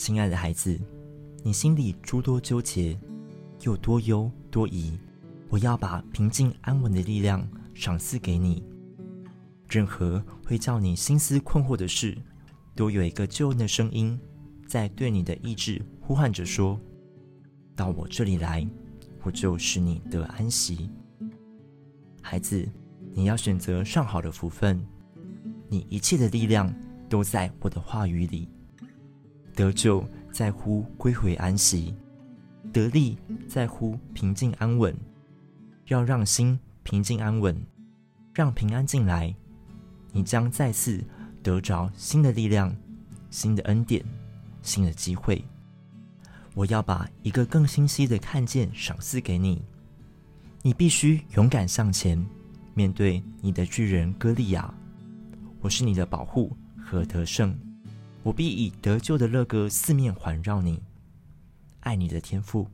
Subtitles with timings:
[0.00, 0.80] 亲爱的孩子，
[1.44, 2.98] 你心里诸多纠结，
[3.60, 4.98] 又多忧多疑，
[5.50, 8.64] 我要把平静安稳的力量赏赐给你。
[9.68, 12.16] 任何会叫你心思困惑的事，
[12.74, 14.18] 都有一个救恩的声音，
[14.66, 16.80] 在对你的意志呼唤着说
[17.76, 18.66] ：“到我这里来，
[19.22, 20.88] 我就使你得安息。”
[22.22, 22.66] 孩子，
[23.12, 24.82] 你要选择上好的福分，
[25.68, 26.74] 你一切的力量
[27.06, 28.48] 都在我的话语里。
[29.54, 31.94] 得救在乎归回安息，
[32.72, 33.16] 得力
[33.48, 34.94] 在乎平静安稳。
[35.86, 37.60] 要让心平静安稳，
[38.32, 39.34] 让平安进来，
[40.12, 41.02] 你将再次
[41.42, 42.72] 得着新的力量、
[43.28, 44.04] 新的恩典、
[44.62, 45.44] 新的机会。
[46.54, 49.62] 我要把一个更清晰的看见赏赐给你，
[50.62, 52.24] 你必须勇敢向前，
[52.72, 54.72] 面对你的巨人歌利亚。
[55.60, 57.58] 我是你的保护和得胜。
[58.22, 60.80] 我必以得救的乐歌四面环绕你，
[61.80, 62.70] 爱你的天赋。